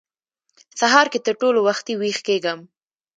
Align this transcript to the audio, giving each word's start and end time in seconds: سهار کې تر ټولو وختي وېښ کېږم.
سهار 0.79 1.05
کې 1.11 1.19
تر 1.25 1.33
ټولو 1.41 1.59
وختي 1.67 1.93
وېښ 1.97 2.19
کېږم. 2.27 2.59